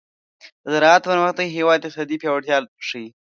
[0.63, 2.57] د زراعت پرمختګ د هېواد اقتصادي پیاوړتیا
[2.87, 3.07] ښيي.